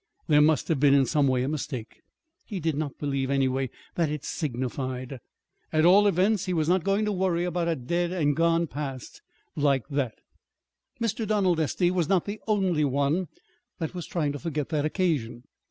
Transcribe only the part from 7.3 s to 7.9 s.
about a